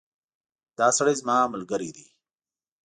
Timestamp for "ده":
1.95-2.05